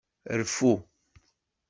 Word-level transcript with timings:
Rfu. 0.41 0.71